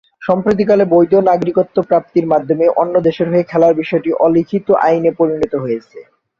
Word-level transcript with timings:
সাম্প্রতিককালে 0.21 0.85
বৈধ 0.93 1.13
নাগরিকত্ব 1.29 1.77
প্রাপ্তির 1.89 2.25
মাধ্যমে 2.33 2.65
অন্য 2.81 2.95
দেশের 3.07 3.27
হয়ে 3.31 3.49
খেলার 3.51 3.73
বিষয়টি 3.81 4.09
অলিখিত 4.25 4.67
আইনে 4.85 5.11
পরিণত 5.19 5.53
হয়েছে। 5.63 5.97